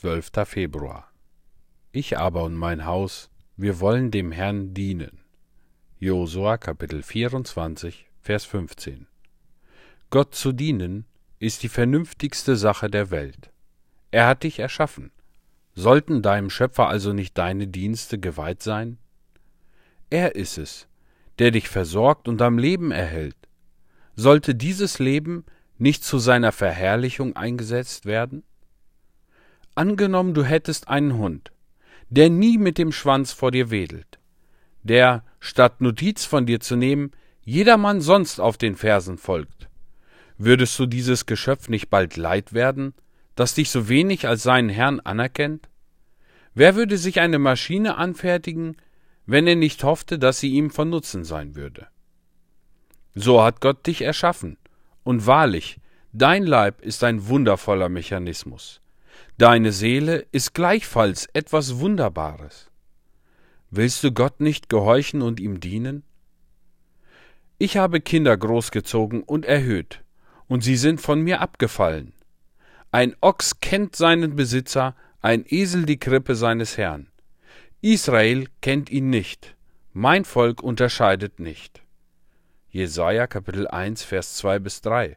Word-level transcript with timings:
12. 0.00 0.30
Februar. 0.44 1.10
Ich 1.90 2.16
aber 2.16 2.44
und 2.44 2.54
mein 2.54 2.86
Haus, 2.86 3.30
wir 3.56 3.80
wollen 3.80 4.12
dem 4.12 4.30
Herrn 4.30 4.72
dienen. 4.72 5.24
Josua 5.98 6.56
Kapitel 6.56 7.02
24, 7.02 8.06
Vers 8.20 8.44
15. 8.44 9.08
Gott 10.10 10.36
zu 10.36 10.52
dienen 10.52 11.04
ist 11.40 11.64
die 11.64 11.68
vernünftigste 11.68 12.54
Sache 12.54 12.88
der 12.88 13.10
Welt. 13.10 13.50
Er 14.12 14.28
hat 14.28 14.44
dich 14.44 14.60
erschaffen. 14.60 15.10
Sollten 15.74 16.22
deinem 16.22 16.50
Schöpfer 16.50 16.86
also 16.86 17.12
nicht 17.12 17.36
deine 17.36 17.66
Dienste 17.66 18.20
geweiht 18.20 18.62
sein? 18.62 18.98
Er 20.10 20.36
ist 20.36 20.58
es, 20.58 20.86
der 21.40 21.50
dich 21.50 21.68
versorgt 21.68 22.28
und 22.28 22.40
am 22.40 22.56
Leben 22.56 22.92
erhält. 22.92 23.48
Sollte 24.14 24.54
dieses 24.54 25.00
Leben 25.00 25.44
nicht 25.76 26.04
zu 26.04 26.20
seiner 26.20 26.52
Verherrlichung 26.52 27.34
eingesetzt 27.34 28.06
werden? 28.06 28.44
Angenommen, 29.78 30.34
du 30.34 30.42
hättest 30.42 30.88
einen 30.88 31.18
Hund, 31.18 31.52
der 32.08 32.30
nie 32.30 32.58
mit 32.58 32.78
dem 32.78 32.90
Schwanz 32.90 33.30
vor 33.30 33.52
dir 33.52 33.70
wedelt, 33.70 34.18
der, 34.82 35.22
statt 35.38 35.80
Notiz 35.80 36.24
von 36.24 36.46
dir 36.46 36.58
zu 36.58 36.74
nehmen, 36.74 37.12
jedermann 37.44 38.00
sonst 38.00 38.40
auf 38.40 38.58
den 38.58 38.74
Fersen 38.74 39.18
folgt. 39.18 39.68
Würdest 40.36 40.76
du 40.80 40.86
dieses 40.86 41.26
Geschöpf 41.26 41.68
nicht 41.68 41.90
bald 41.90 42.16
leid 42.16 42.52
werden, 42.52 42.92
das 43.36 43.54
dich 43.54 43.70
so 43.70 43.88
wenig 43.88 44.26
als 44.26 44.42
seinen 44.42 44.68
Herrn 44.68 44.98
anerkennt? 44.98 45.68
Wer 46.54 46.74
würde 46.74 46.98
sich 46.98 47.20
eine 47.20 47.38
Maschine 47.38 47.98
anfertigen, 47.98 48.78
wenn 49.26 49.46
er 49.46 49.54
nicht 49.54 49.84
hoffte, 49.84 50.18
dass 50.18 50.40
sie 50.40 50.54
ihm 50.54 50.70
von 50.70 50.90
Nutzen 50.90 51.22
sein 51.22 51.54
würde? 51.54 51.86
So 53.14 53.44
hat 53.44 53.60
Gott 53.60 53.86
dich 53.86 54.02
erschaffen, 54.02 54.56
und 55.04 55.26
wahrlich, 55.26 55.78
dein 56.12 56.42
Leib 56.42 56.80
ist 56.80 57.04
ein 57.04 57.28
wundervoller 57.28 57.88
Mechanismus. 57.88 58.80
Deine 59.38 59.72
Seele 59.72 60.26
ist 60.32 60.54
gleichfalls 60.54 61.26
etwas 61.32 61.78
Wunderbares. 61.78 62.70
Willst 63.70 64.02
du 64.02 64.12
Gott 64.12 64.40
nicht 64.40 64.68
gehorchen 64.68 65.22
und 65.22 65.40
ihm 65.40 65.60
dienen? 65.60 66.02
Ich 67.58 67.76
habe 67.76 68.00
Kinder 68.00 68.36
großgezogen 68.36 69.22
und 69.22 69.44
erhöht, 69.44 70.02
und 70.46 70.62
sie 70.62 70.76
sind 70.76 71.00
von 71.00 71.20
mir 71.20 71.40
abgefallen. 71.40 72.12
Ein 72.90 73.14
Ochs 73.20 73.60
kennt 73.60 73.96
seinen 73.96 74.36
Besitzer, 74.36 74.96
ein 75.20 75.44
Esel 75.46 75.84
die 75.84 75.98
Krippe 75.98 76.34
seines 76.34 76.78
Herrn. 76.78 77.08
Israel 77.80 78.46
kennt 78.60 78.90
ihn 78.90 79.10
nicht, 79.10 79.54
mein 79.92 80.24
Volk 80.24 80.62
unterscheidet 80.62 81.38
nicht. 81.40 81.82
Jesaja 82.70 83.26
Kapitel 83.26 83.66
1, 83.66 84.02
Vers 84.02 84.36
2 84.36 84.58
bis 84.58 84.80
3. 84.80 85.16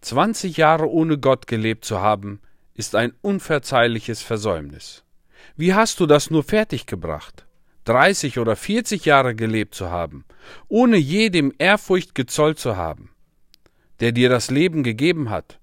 Zwanzig 0.00 0.56
Jahre 0.56 0.88
ohne 0.88 1.18
Gott 1.18 1.46
gelebt 1.46 1.84
zu 1.84 2.00
haben, 2.00 2.40
ist 2.78 2.94
ein 2.94 3.12
unverzeihliches 3.22 4.22
Versäumnis. 4.22 5.02
Wie 5.56 5.74
hast 5.74 5.98
du 5.98 6.06
das 6.06 6.30
nur 6.30 6.44
fertiggebracht? 6.44 7.44
30 7.86 8.38
oder 8.38 8.54
40 8.54 9.04
Jahre 9.04 9.34
gelebt 9.34 9.74
zu 9.74 9.90
haben, 9.90 10.24
ohne 10.68 10.96
jedem 10.96 11.52
Ehrfurcht 11.58 12.14
gezollt 12.14 12.60
zu 12.60 12.76
haben, 12.76 13.10
der 13.98 14.12
dir 14.12 14.28
das 14.28 14.52
Leben 14.52 14.84
gegeben 14.84 15.28
hat, 15.28 15.58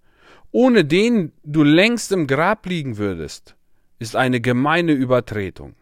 ohne 0.52 0.83
den 0.83 1.31
du 1.43 1.63
längst 1.63 2.11
im 2.11 2.27
Grab 2.27 2.66
liegen 2.66 2.97
würdest, 2.97 3.55
ist 3.97 4.17
eine 4.17 4.41
gemeine 4.41 4.91
Übertretung. 4.91 5.75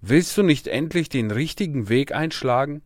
Willst 0.00 0.38
du 0.38 0.42
nicht 0.42 0.66
endlich 0.66 1.10
den 1.10 1.30
richtigen 1.30 1.90
Weg 1.90 2.14
einschlagen? 2.14 2.80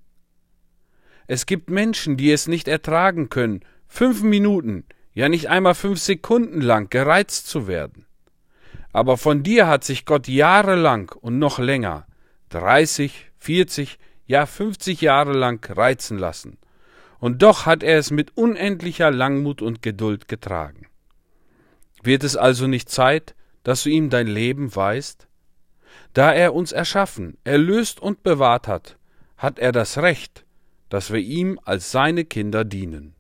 Es 1.28 1.47
gibt 1.47 1.70
Menschen, 1.70 2.17
die 2.17 2.33
es 2.33 2.48
nicht 2.48 2.67
ertragen 2.67 3.28
können, 3.28 3.61
fünf 3.86 4.24
Minuten, 4.24 4.84
ja 5.17 5.31
nicht 5.31 5.48
einmal 5.48 5.75
fünf 5.75 5.98
Sekunden 5.98 6.61
lang 6.61 6.91
gereizt 6.91 7.48
zu 7.48 7.67
werden. 7.67 8.05
Aber 8.92 9.17
von 9.17 9.42
dir 9.42 9.67
hat 9.67 9.83
sich 9.83 10.05
Gott 10.05 10.28
jahrelang 10.28 11.11
und 11.11 11.39
noch 11.39 11.58
länger, 11.58 12.06
dreißig, 12.50 13.33
vierzig, 13.39 13.98
ja 14.27 14.45
fünfzig 14.45 15.00
Jahre 15.00 15.33
lang 15.33 15.64
reizen 15.74 16.18
lassen. 16.18 16.58
Und 17.18 17.41
doch 17.41 17.64
hat 17.64 17.83
er 17.83 17.98
es 17.98 18.11
mit 18.11 18.36
unendlicher 18.36 19.11
Langmut 19.11 19.63
und 19.63 19.80
Geduld 19.80 20.29
getragen. 20.29 20.86
Wird 22.02 22.23
es 22.23 22.36
also 22.36 22.67
nicht 22.67 22.91
Zeit, 22.91 23.35
dass 23.62 23.85
du 23.85 23.89
ihm 23.89 24.11
dein 24.11 24.27
Leben 24.27 24.77
weißt? 24.77 25.29
Da 26.12 26.30
er 26.35 26.52
uns 26.52 26.73
erschaffen, 26.73 27.39
erlöst 27.42 28.01
und 28.01 28.23
bewahrt 28.23 28.68
hat, 28.68 28.98
hat 29.39 29.58
er 29.58 29.73
das 29.73 29.96
Recht, 29.96 30.45
dass 30.91 31.11
wir 31.11 31.20
ihm 31.20 31.58
als 31.64 31.91
seine 31.91 32.27
Kinder 32.27 32.64
dienen. 32.67 33.16